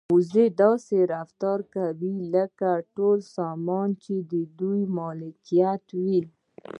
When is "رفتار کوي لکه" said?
1.13-2.69